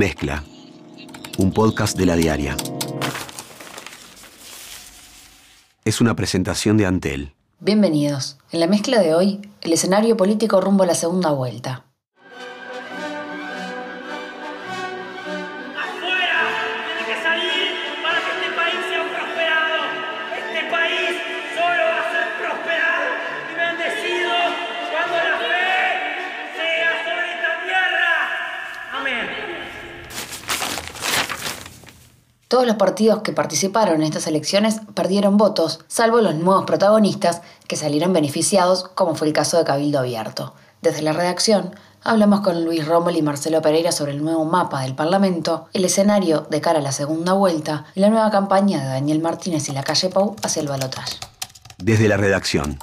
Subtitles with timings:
[0.00, 0.42] Mezcla,
[1.36, 2.56] un podcast de la diaria.
[5.84, 7.34] Es una presentación de Antel.
[7.58, 8.38] Bienvenidos.
[8.50, 11.84] En la mezcla de hoy, el escenario político rumbo a la segunda vuelta.
[32.50, 37.76] Todos los partidos que participaron en estas elecciones perdieron votos, salvo los nuevos protagonistas que
[37.76, 40.52] salieron beneficiados, como fue el caso de Cabildo Abierto.
[40.82, 44.96] Desde la redacción, hablamos con Luis Rommel y Marcelo Pereira sobre el nuevo mapa del
[44.96, 49.20] Parlamento, el escenario de cara a la segunda vuelta y la nueva campaña de Daniel
[49.20, 51.18] Martínez y la calle Pau hacia el balotaje.
[51.78, 52.80] Desde la redacción.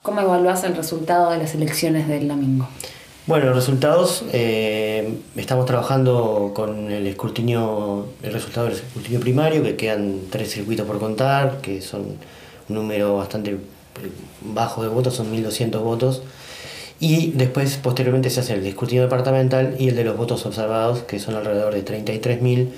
[0.00, 2.68] ¿Cómo evaluás el resultado de las elecciones del domingo?
[3.26, 9.76] Bueno, los resultados, eh, estamos trabajando con el escrutinio, el resultado del escrutinio primario, que
[9.76, 12.02] quedan tres circuitos por contar, que son
[12.68, 13.56] un número bastante eh,
[14.42, 16.22] bajo de votos, son 1.200 votos.
[17.00, 21.18] Y después, posteriormente, se hace el escrutinio departamental y el de los votos observados, que
[21.18, 22.68] son alrededor de 33.000,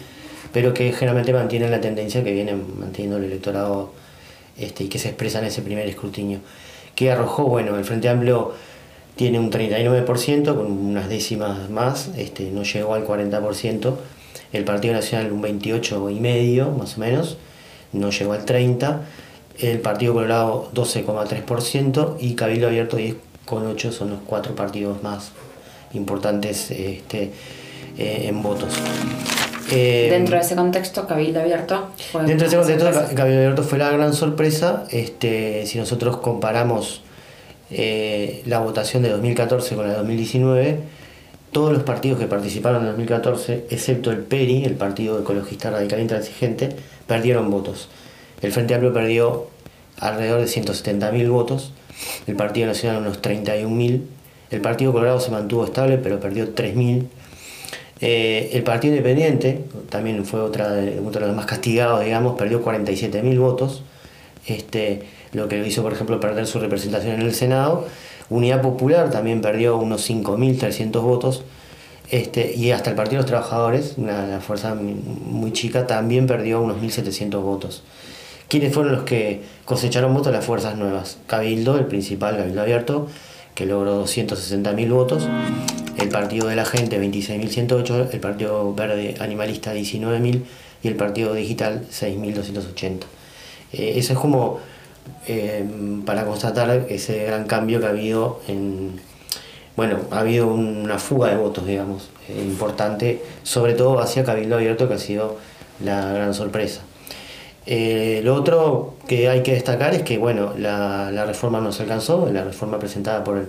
[0.53, 3.91] pero que generalmente mantienen la tendencia que viene manteniendo el electorado
[4.57, 6.39] este, y que se expresa en ese primer escrutinio.
[6.95, 8.55] Que arrojó, bueno, el Frente Amplio
[9.17, 13.95] tiene un 39% con unas décimas más, este, no llegó al 40%,
[14.53, 17.39] el Partido Nacional un 28,5% más o menos,
[17.93, 18.99] no llegó al 30%,
[19.59, 25.33] el Partido Colorado 12,3% y Cabildo Abierto 10,8% son los cuatro partidos más
[25.95, 27.33] importantes este,
[27.97, 28.75] eh, en votos.
[29.71, 33.79] Eh, dentro de ese contexto, Cabildo Abierto fue Dentro de ese contexto, Cabildo Abierto fue
[33.79, 34.85] la gran sorpresa.
[34.91, 37.01] Este, si nosotros comparamos
[37.71, 40.79] eh, la votación de 2014 con la de 2019,
[41.53, 46.69] todos los partidos que participaron en 2014, excepto el PERI, el Partido Ecologista Radical Intransigente,
[47.07, 47.89] perdieron votos.
[48.43, 49.49] El Frente Amplio perdió
[49.99, 51.73] alrededor de 170.000 votos,
[52.27, 54.03] el Partido Nacional unos 31.000,
[54.51, 57.07] el Partido Colorado se mantuvo estable pero perdió 3.000.
[58.03, 62.63] Eh, el Partido Independiente, también fue otra de, otro de los más castigados, digamos, perdió
[62.63, 63.83] 47.000 votos.
[64.47, 65.03] Este,
[65.37, 67.87] lo que hizo, por ejemplo, perder su representación en el Senado.
[68.31, 71.45] Unidad Popular también perdió unos 5.300 votos.
[72.11, 76.79] Este, y hasta el Partido de los Trabajadores, una, fuerza muy chica, también perdió unos
[76.79, 77.83] 1.700 votos.
[78.49, 80.33] ¿Quiénes fueron los que cosecharon votos?
[80.33, 81.19] Las fuerzas nuevas.
[81.27, 83.09] Cabildo, el principal, Cabildo Abierto,
[83.55, 85.29] que logró 260.000 votos.
[85.99, 88.09] El Partido de la Gente, 26.108.
[88.13, 90.43] El Partido Verde Animalista, 19.000.
[90.83, 93.01] Y el Partido Digital, 6.280.
[93.73, 94.61] Eh, eso es como
[95.29, 99.01] Em, para constatar ese gran cambio que ha habido en...
[99.77, 104.89] Bueno, ha habido una fuga de votos, digamos, eh, importante, sobre todo hacia Cabildo Abierto,
[104.89, 105.37] que ha sido
[105.85, 106.83] la gran sorpresa.
[107.67, 112.31] Eh, lo otro que hay que destacar es que, bueno, la, reforma no se alcanzó,
[112.33, 113.49] la reforma presentada por el,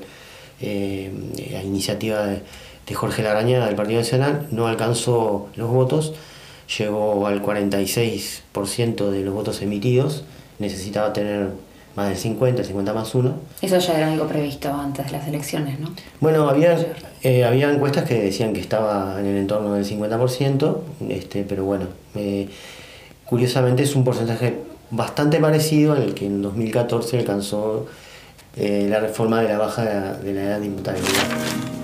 [0.60, 1.12] eh,
[1.52, 2.42] la iniciativa de,
[2.88, 6.14] de Jorge Laraña del Partido Nacional no alcanzó los votos,
[6.78, 10.26] llegó al 46% de los votos emitidos,
[10.60, 11.50] necesitaba tener
[11.98, 13.34] más del 50, 50 más 1.
[13.64, 15.90] Eso ya era algo previsto antes de las elecciones, ¿no?
[16.20, 16.78] Bueno, había,
[17.24, 20.78] eh, había encuestas que decían que estaba en el entorno del 50%,
[21.10, 22.50] este, pero bueno, eh,
[23.26, 24.60] curiosamente es un porcentaje
[24.92, 27.88] bastante parecido al que en 2014 alcanzó
[28.56, 31.24] eh, la reforma de la baja de la, edad de imputabilidad.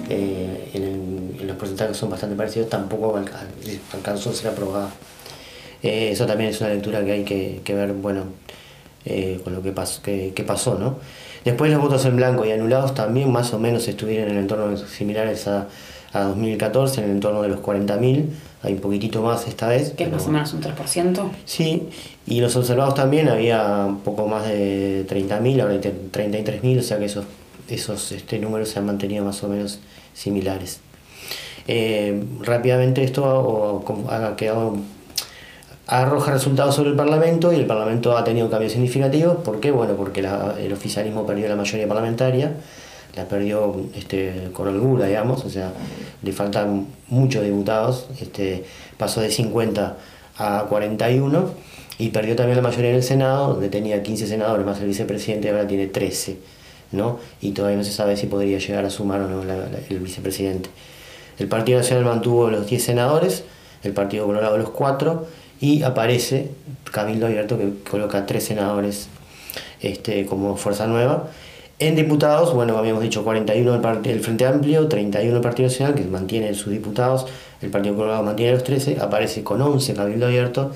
[0.10, 1.04] En,
[1.44, 3.20] los porcentajes son bastante parecidos, tampoco
[3.94, 4.90] alcanzó a ser aprobada.
[5.82, 8.24] eso también es una lectura que hay que, que ver, bueno,
[9.06, 10.76] eh, con lo que, pasó, que, pasó.
[10.76, 10.98] ¿no?
[11.44, 14.78] Después los votos en blanco y anulados también más o menos estuvieron en el entorno
[14.78, 15.68] similares a,
[16.14, 18.26] a 2014, en el entorno de los 40.000,
[18.62, 19.92] hay un poquitito más esta vez.
[19.92, 21.30] ¿Que es más o menos un 3%?
[21.46, 21.90] Sí,
[22.28, 27.00] y los observados también había un poco más de 30.000, ahora hay 33.000, o sea
[27.00, 27.26] que esos,
[27.68, 29.80] esos este, números se han mantenido más o menos
[30.14, 30.80] similares.
[31.68, 34.78] Eh, rápidamente esto ha quedado
[35.88, 39.38] arroja resultados sobre el Parlamento y el Parlamento ha tenido cambios significativos.
[39.38, 39.72] ¿Por qué?
[39.72, 42.54] Bueno, porque el oficialismo perdió la mayoría parlamentaria,
[43.16, 45.72] la perdió este, con holgura, digamos, o sea,
[46.22, 48.64] le faltan muchos diputados, este,
[48.98, 49.98] pasó de 50
[50.38, 51.52] a 41
[52.00, 55.50] y perdió también la mayoría en el Senado, donde tenía 15 senadores más el vicepresidente,
[55.50, 56.38] ahora tiene 13,
[56.94, 57.20] ¿no?
[57.42, 60.70] Y todavía no se sabe si podría llegar a sumar o no el vicepresidente.
[61.38, 63.44] El Partido Nacional mantuvo los 10 senadores,
[63.84, 65.28] el Partido Colorado los 4
[65.64, 66.50] y aparece
[66.92, 69.08] Cabildo Abierto que coloca tres senadores
[69.80, 71.30] este, como fuerza nueva.
[71.80, 76.54] En diputados, bueno, habíamos dicho 41 el, Frente Amplio, 31 el Partido Nacional, que mantiene
[76.54, 77.28] sus diputados,
[77.62, 80.72] el Partido Colorado mantiene los 13, aparece con 11 Cabildo Abierto,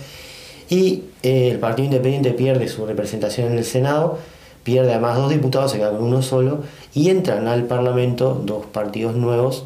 [0.69, 4.19] y eh, el Partido Independiente pierde su representación en el Senado,
[4.63, 6.63] pierde además dos diputados, se queda con uno solo,
[6.93, 9.65] y entran al Parlamento dos partidos nuevos,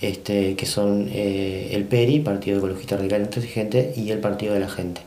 [0.00, 4.68] este, que son eh, el PERI, Partido Ecologista Radical Intransigente, y el Partido de la
[4.68, 5.00] Gente.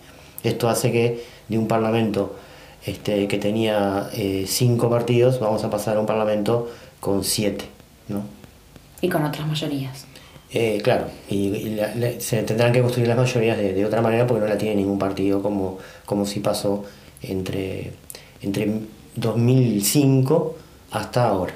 [0.44, 2.36] Esto hace que de un Parlamento
[2.86, 7.66] este, que tenía eh, cinco partidos, vamos a pasar a un parlamento con siete.
[8.08, 8.24] ¿no?
[9.02, 10.06] Y con otras mayorías.
[10.52, 11.78] Eh, claro, y,
[12.18, 15.44] se tendrán que construir las mayorías de, otra manera porque no la tiene ningún partido
[15.44, 16.86] como, como si pasó
[17.22, 17.92] entre,
[18.42, 18.80] entre
[19.16, 20.58] 2005
[20.92, 21.54] hasta ahora.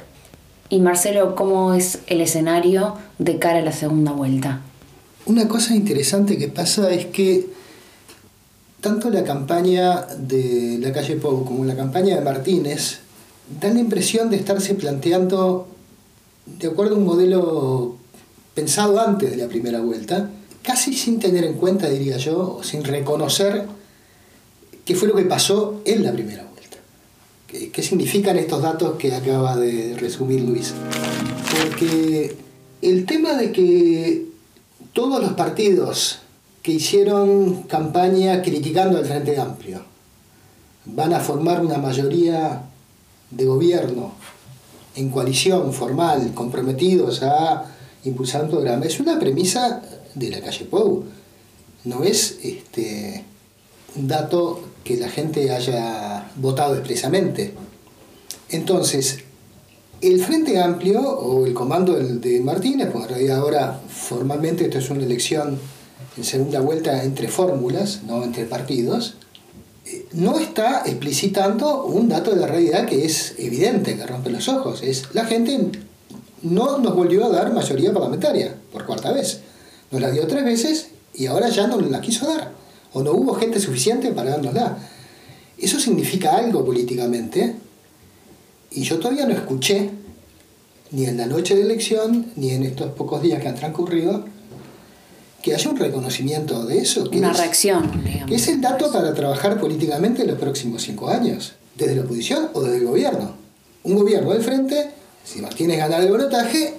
[0.73, 4.61] Y Marcelo, ¿cómo es el escenario de cara a la segunda vuelta?
[5.27, 7.45] Una cosa interesante que pasa es que
[8.81, 13.01] tanto la campaña de la calle Pou como la campaña de Martínez
[13.61, 15.67] dan la impresión de estarse planteando
[16.47, 17.97] de acuerdo a un modelo
[18.55, 20.31] pensado antes de la primera vuelta,
[20.63, 23.67] casi sin tener en cuenta, diría yo, sin reconocer
[24.85, 26.52] qué fue lo que pasó en la primera vuelta.
[27.71, 30.73] ¿Qué, significan estos datos que acaba de resumir Luis?
[31.51, 32.35] Porque
[32.81, 34.25] el tema de que
[34.93, 36.19] todos los partidos
[36.63, 39.83] que hicieron campaña criticando al Frente Amplio.
[40.85, 42.63] Van a formar una mayoría
[43.29, 44.13] de gobierno
[44.95, 47.65] en coalición formal, comprometidos a
[48.05, 48.85] impulsar un programa.
[48.85, 49.81] Es una premisa
[50.15, 51.03] de la calle Pou.
[51.83, 53.25] No es este,
[53.95, 57.53] un dato que la gente haya votado expresamente.
[58.49, 59.19] Entonces,
[60.01, 64.89] el Frente Amplio o el comando de Martínez, porque en realidad ahora formalmente esto es
[64.89, 65.59] una elección
[66.17, 69.15] en segunda vuelta entre fórmulas, no entre partidos,
[69.85, 74.47] eh, no está explicitando un dato de la realidad que es evidente, que rompe los
[74.47, 74.83] ojos.
[74.83, 75.71] Es la gente
[76.41, 79.39] no nos volvió a dar mayoría parlamentaria por cuarta vez.
[79.91, 82.51] Nos la dio tres veces y ahora ya no la quiso dar.
[82.93, 84.77] O no hubo gente suficiente para dárnosla.
[85.63, 87.55] Eso significa algo políticamente.
[88.71, 89.91] Y yo todavía no escuché,
[90.91, 94.25] ni en la noche de elección, ni en estos pocos días que han transcurrido,
[95.41, 97.09] que haya un reconocimiento de eso.
[97.09, 101.53] Que Una reacción, Que es el dato para trabajar políticamente en los próximos cinco años,
[101.77, 103.35] desde la oposición o desde el gobierno.
[103.83, 104.91] Un gobierno del frente,
[105.23, 106.73] si Martínez gana el balotaje,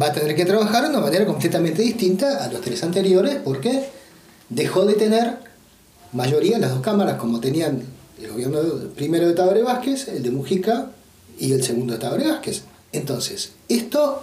[0.00, 3.90] va a tener que trabajar de una manera completamente distinta a los tres anteriores porque
[4.48, 5.36] dejó de tener
[6.12, 8.58] mayoría en las dos cámaras como tenían el gobierno
[8.94, 10.90] primero de Tabaré Vázquez, el de Mujica
[11.38, 12.62] y el segundo de Tabaré Vázquez.
[12.92, 14.22] Entonces, esto,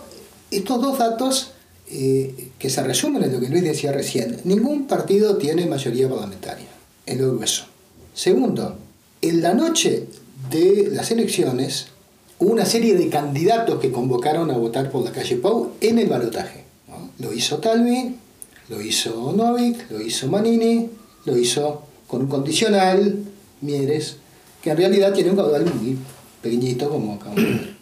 [0.50, 1.52] estos dos datos
[1.90, 4.40] eh, que se resumen en lo que Luis decía recién.
[4.46, 6.68] Ningún partido tiene mayoría parlamentaria,
[7.06, 7.66] en lo grueso.
[8.14, 8.78] Segundo,
[9.22, 10.08] en la noche
[10.50, 11.88] de las elecciones
[12.40, 16.08] hubo una serie de candidatos que convocaron a votar por la calle Pau en el
[16.08, 16.64] balotaje.
[17.20, 18.16] Lo hizo Talvi,
[18.70, 20.90] lo hizo Novik, lo hizo Manini,
[21.26, 23.24] lo hizo con un condicional,
[23.64, 24.18] Mieres,
[24.62, 25.98] que en realidad tiene un caudal muy
[26.42, 27.32] pequeñito como acá.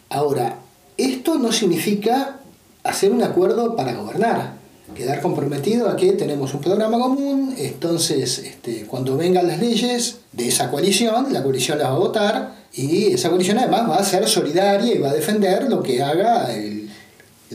[0.10, 0.60] Ahora,
[0.98, 2.40] esto no significa
[2.84, 4.56] hacer un acuerdo para gobernar,
[4.96, 10.48] quedar comprometido a que tenemos un programa común, entonces este, cuando vengan las leyes de
[10.48, 14.28] esa coalición, la coalición las va a votar y esa coalición además va a ser
[14.28, 16.90] solidaria y va a defender lo que haga el,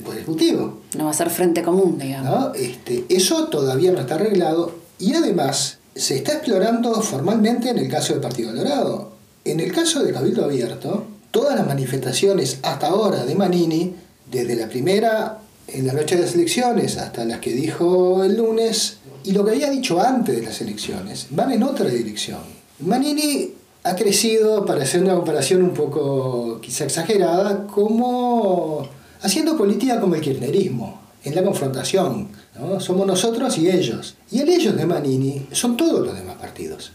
[0.04, 0.80] Poder Ejecutivo.
[0.94, 2.54] No va a ser frente común, digamos.
[2.54, 8.12] Este, eso todavía no está arreglado y además se está explorando formalmente en el caso
[8.12, 9.12] del Partido Colorado.
[9.44, 13.94] En el caso de Cabildo Abierto, todas las manifestaciones hasta ahora de Manini
[14.30, 15.38] desde la primera
[15.68, 19.52] en la noche de las elecciones hasta las que dijo el lunes y lo que
[19.52, 22.40] había dicho antes de las elecciones, van en otra dirección.
[22.80, 28.86] Manini ha crecido, para hacer una comparación un poco quizá exagerada, como
[29.22, 32.28] haciendo política como el kirchnerismo, en la confrontación.
[32.58, 32.80] ¿no?
[32.80, 34.14] Somos nosotros y ellos.
[34.30, 36.92] Y el ellos de Manini son todos los demás partidos.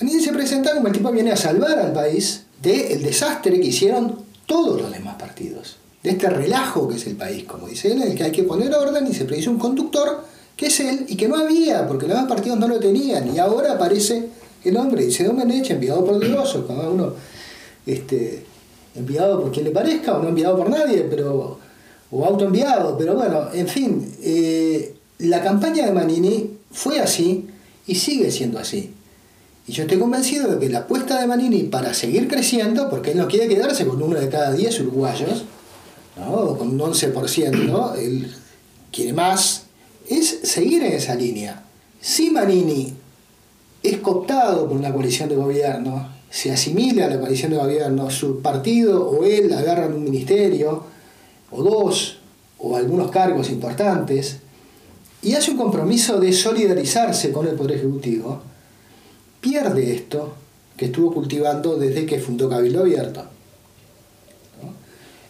[0.00, 3.68] Manini se presenta como el tipo que viene a salvar al país del desastre que
[3.68, 8.00] hicieron todos los demás partidos de este relajo que es el país, como dice él,
[8.00, 10.24] en el que hay que poner orden y se predice un conductor
[10.56, 13.38] que es él y que no había, porque los demás partidos no lo tenían, y
[13.38, 14.28] ahora aparece
[14.64, 17.12] el hombre, dice Domenech, enviado por Dios, o cada uno
[17.84, 18.44] este,
[18.94, 21.58] enviado por quien le parezca, o no enviado por nadie, pero
[22.10, 27.46] o autoenviado, pero bueno, en fin, eh, la campaña de Manini fue así
[27.86, 28.92] y sigue siendo así.
[29.66, 33.18] Y yo estoy convencido de que la apuesta de Manini para seguir creciendo, porque él
[33.18, 35.44] no quiere quedarse con uno de cada diez uruguayos,
[36.14, 38.32] con un 11%, él
[38.92, 39.64] quiere más,
[40.08, 41.64] es seguir en esa línea.
[42.00, 42.94] Si Manini
[43.82, 48.40] es cooptado por una coalición de gobierno se asimila a la coalición de gobierno, su
[48.40, 50.84] partido o él agarran un ministerio
[51.50, 52.18] o dos
[52.58, 54.38] o algunos cargos importantes
[55.22, 58.40] y hace un compromiso de solidarizarse con el Poder Ejecutivo,
[59.40, 60.34] pierde esto
[60.76, 63.24] que estuvo cultivando desde que fundó Cabildo Abierto.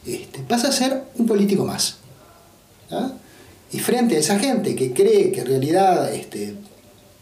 [0.04, 1.96] Este, pasa a ser un político más.
[3.72, 6.54] Y frente a esa gente que cree que en realidad este,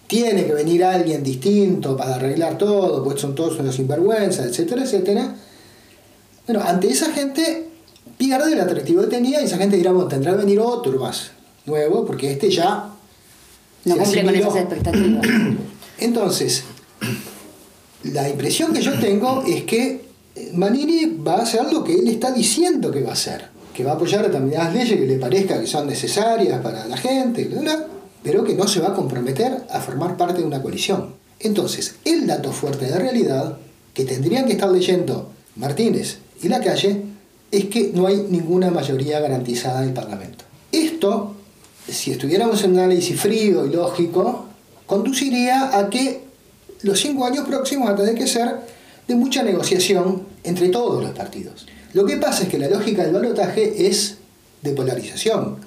[0.06, 5.34] tiene que venir alguien distinto para arreglar todo, pues son todos unos sinvergüenzas, etcétera, etcétera.
[6.46, 7.63] Bueno, ante esa gente
[8.16, 11.30] pierde el atractivo que tenía y esa gente dirá, bueno, tendrá que venir otro más
[11.66, 12.90] nuevo, porque este ya...
[13.85, 15.26] No cumple con esas expectativas.
[15.99, 16.64] Entonces,
[18.04, 20.04] la impresión que yo tengo es que
[20.54, 23.92] Manini va a hacer lo que él está diciendo que va a hacer, que va
[23.92, 27.49] a apoyar determinadas leyes que le parezca que son necesarias para la gente,
[28.23, 31.14] pero que no se va a comprometer a formar parte de una coalición.
[31.40, 33.59] Entonces, el dato fuerte de realidad
[33.92, 37.03] que tendrían que estar leyendo Martínez y la calle
[37.56, 40.44] es que no hay ninguna mayoría garantizada en el Parlamento.
[40.73, 41.34] Esto,
[41.88, 44.46] si estuviéramos en un análisis frío y lógico,
[44.87, 46.23] conduciría a que
[46.82, 48.56] los cinco años próximos van a tener que ser
[49.06, 51.66] de mucha negociación entre todos los partidos.
[51.92, 54.16] Lo que pasa es que la lógica del balotaje es
[54.62, 55.58] de polarización,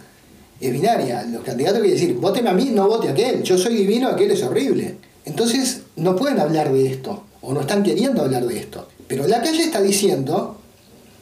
[0.59, 1.23] es binaria.
[1.23, 4.31] Los candidatos quieren decir, voten a mí, no vote a aquel, yo soy divino, aquel
[4.31, 4.97] es horrible.
[5.23, 8.87] Entonces no pueden hablar de esto, o no están queriendo hablar de esto.
[9.07, 10.59] Pero la calle está diciendo,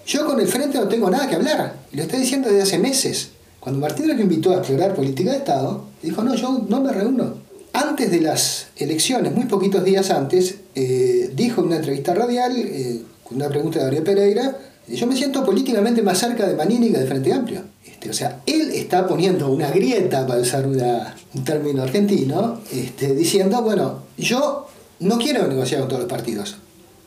[0.06, 2.80] yo con el frente no tengo nada que hablar, y lo está diciendo desde hace
[2.80, 3.30] meses.
[3.60, 7.34] Cuando Martín lo invitó a explorar política de Estado, dijo, no, yo no me reúno.
[7.74, 13.02] Antes de las elecciones, muy poquitos días antes, eh, dijo en una entrevista radial, eh,
[13.24, 14.58] con una pregunta de Gabriel Pereira,
[14.88, 17.62] yo me siento políticamente más cerca de Manini que de Frente Amplio.
[17.84, 23.64] Este, o sea, él está poniendo una grieta, para usar un término argentino, este, diciendo,
[23.64, 24.68] bueno, yo
[25.00, 26.58] no quiero negociar con todos los partidos.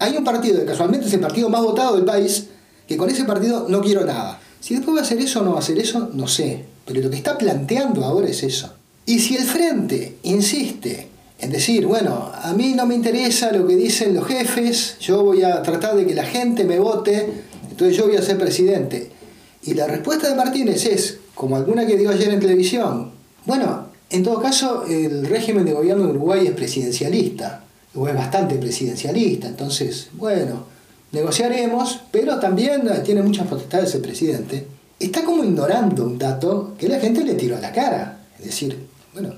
[0.00, 2.48] Hay un partido que casualmente es el partido más votado del país,
[2.88, 4.40] que con ese partido no quiero nada.
[4.60, 6.64] Si después va a hacer eso o no va a hacer eso, no sé.
[6.86, 8.72] Pero lo que está planteando ahora es eso.
[9.04, 13.76] Y si el frente insiste en decir, bueno, a mí no me interesa lo que
[13.76, 17.28] dicen los jefes, yo voy a tratar de que la gente me vote,
[17.70, 19.10] entonces yo voy a ser presidente.
[19.62, 23.12] Y la respuesta de Martínez es, como alguna que dio ayer en televisión,
[23.44, 27.64] bueno, en todo caso el régimen de gobierno de Uruguay es presidencialista,
[27.94, 30.64] o es bastante presidencialista, entonces, bueno,
[31.12, 34.66] negociaremos, pero también tiene muchas potestades el presidente.
[34.98, 38.20] Está como ignorando un dato que la gente le tiró a la cara.
[38.38, 38.76] Es decir,
[39.12, 39.34] bueno,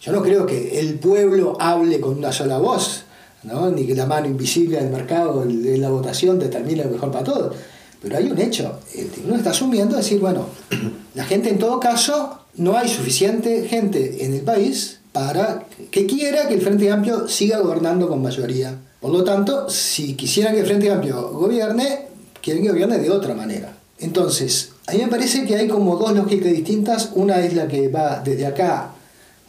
[0.00, 3.04] yo no creo que el pueblo hable con una sola voz,
[3.42, 3.70] ¿no?
[3.70, 7.56] ni que la mano invisible del mercado de la votación determine lo mejor para todos.
[8.02, 10.46] Pero hay un hecho, el tribunal está asumiendo decir, bueno,
[11.14, 16.48] la gente en todo caso, no hay suficiente gente en el país para que quiera
[16.48, 18.76] que el Frente Amplio siga gobernando con mayoría.
[19.04, 22.06] Por lo tanto, si quisieran que el Frente Amplio gobierne,
[22.40, 23.76] quieren que gobierne de otra manera.
[23.98, 27.10] Entonces, a mí me parece que hay como dos lógicas distintas.
[27.14, 28.92] Una es la que va desde acá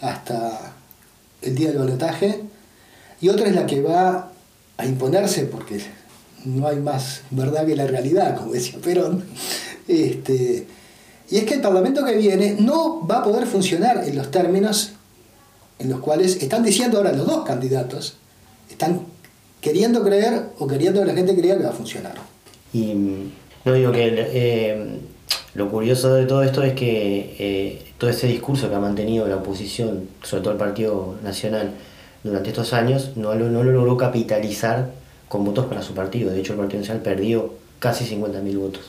[0.02, 0.74] hasta
[1.42, 2.42] el día del balotaje
[3.22, 4.30] y otra es la que va
[4.76, 5.80] a imponerse porque
[6.44, 9.24] no hay más verdad que la realidad, como decía Perón.
[9.88, 10.68] Este,
[11.30, 14.92] y es que el Parlamento que viene no va a poder funcionar en los términos
[15.80, 18.18] en los cuales están diciendo ahora los dos candidatos,
[18.70, 19.15] están
[19.66, 22.14] queriendo creer o queriendo que la gente crea que va a funcionar.
[22.72, 22.94] Y
[23.66, 25.00] no digo que eh,
[25.56, 29.38] lo curioso de todo esto es que eh, todo ese discurso que ha mantenido la
[29.38, 31.72] oposición, sobre todo el Partido Nacional,
[32.24, 34.92] durante estos años, no lo, no lo logró capitalizar
[35.28, 36.30] con votos para su partido.
[36.32, 38.84] De hecho, el Partido Nacional perdió casi 50.000 votos.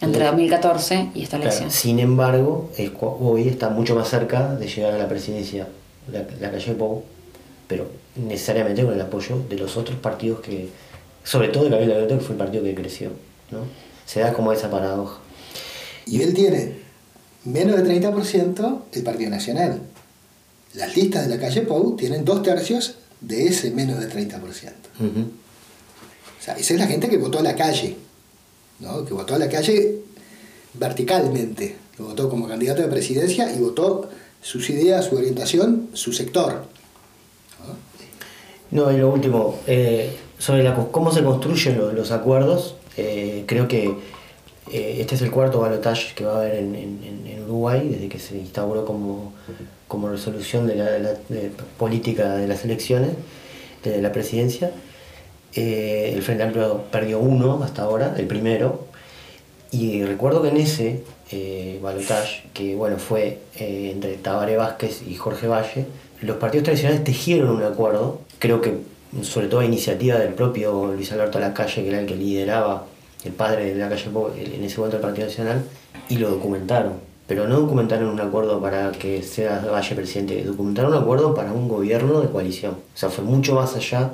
[0.00, 1.70] Entre 2014 y esta elección.
[1.70, 2.68] sin embargo,
[3.20, 5.68] hoy está mucho más cerca de llegar a la presidencia
[6.10, 7.04] la, la calle Pou,
[7.66, 10.68] pero necesariamente con el apoyo de los otros partidos que,
[11.22, 13.10] sobre todo de Gabriel Abierto, que fue el partido que creció.
[13.50, 13.60] ¿no?
[14.06, 15.20] Se da como esa paradoja.
[16.06, 16.84] Y él tiene
[17.44, 19.80] menos del 30% el Partido Nacional.
[20.74, 24.40] Las listas de la calle Pou tienen dos tercios de ese menos del 30%.
[24.40, 27.96] O sea, esa es la gente que votó a la calle,
[28.80, 29.04] ¿no?
[29.04, 30.00] que votó a la calle
[30.74, 34.10] verticalmente, que votó como candidato de presidencia y votó
[34.42, 36.66] sus ideas, su orientación, su sector.
[38.70, 43.94] No, y lo último, eh, sobre la, cómo se construyen los, acuerdos, eh, creo que
[44.72, 48.38] eh, este es el cuarto balotaje que va a haber en, Uruguay desde que se
[48.38, 49.34] instauró como,
[49.86, 51.14] como resolución de la,
[51.78, 53.10] política de las elecciones,
[53.84, 54.72] de la presidencia.
[55.54, 58.86] El Frente Amplio perdió uno hasta ahora, el primero,
[59.70, 61.02] y recuerdo que en ese
[61.32, 65.86] eh, balotaje, que bueno, fue entre Tabaré Vázquez y Jorge Valle,
[66.20, 68.78] los partidos tradicionales tejieron un acuerdo, creo que
[69.22, 72.84] sobre todo a iniciativa del propio Luis Alberto Lacalle, que era el que lideraba,
[73.24, 75.62] el padre de Lacalle en ese momento del Partido Nacional,
[76.08, 76.94] y lo documentaron.
[77.26, 81.68] Pero no documentaron un acuerdo para que sea Valle presidente, documentaron un acuerdo para un
[81.68, 82.72] gobierno de coalición.
[82.72, 84.10] O sea, fue mucho más allá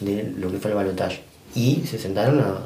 [0.00, 1.22] de lo que fue el balotaje.
[1.54, 2.58] Y se sentaron a,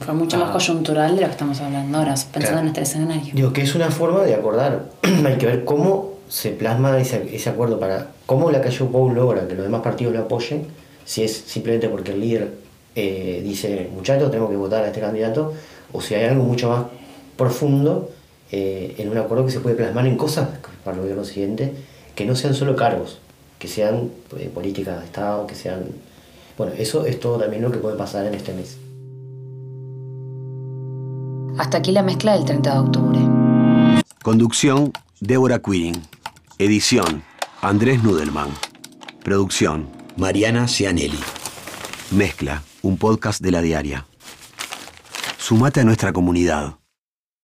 [0.00, 2.58] fue mucho más coyuntural de lo que estamos hablando ahora, pensando Claro.
[2.60, 3.32] en este escenario.
[3.34, 4.86] Digo que es una forma de acordar.
[5.02, 9.46] Hay que ver cómo se plasma ese, ese acuerdo para cómo la calle Pou logra
[9.46, 10.66] que los demás partidos lo apoyen,
[11.04, 12.54] si es simplemente porque el líder
[12.96, 15.52] eh, dice, muchachos, tenemos que votar a este candidato,
[15.92, 16.86] o si hay algo mucho más
[17.36, 18.08] profundo
[18.50, 20.48] eh, en un acuerdo que se puede plasmar en cosas
[20.82, 21.74] para el gobierno siguiente,
[22.14, 23.18] que no sean solo cargos,
[23.58, 24.08] que sean
[24.38, 25.84] eh, políticas de Estado, que sean...
[26.56, 28.78] Bueno, eso es todo también lo que puede pasar en este mes.
[31.58, 33.18] Hasta aquí la mezcla del 30 de octubre.
[34.22, 36.00] Conducción, Débora Quirin.
[36.58, 37.24] Edición,
[37.60, 38.50] Andrés Nudelman.
[39.24, 41.18] Producción, Mariana Cianelli.
[42.10, 44.06] Mezcla, un podcast de la diaria.
[45.38, 46.76] Sumate a nuestra comunidad.